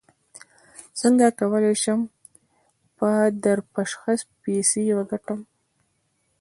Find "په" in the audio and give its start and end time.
2.97-3.09